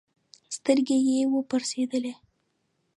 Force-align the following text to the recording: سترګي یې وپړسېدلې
سترګي 0.55 0.97
یې 1.09 1.19
وپړسېدلې 1.33 2.13